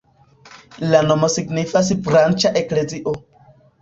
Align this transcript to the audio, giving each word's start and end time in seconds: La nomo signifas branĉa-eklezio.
La 0.93 1.01
nomo 1.09 1.29
signifas 1.33 1.91
branĉa-eklezio. 2.09 3.15